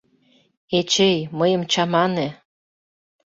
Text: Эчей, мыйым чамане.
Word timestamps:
Эчей, 0.77 1.19
мыйым 1.37 1.61
чамане. 1.71 2.27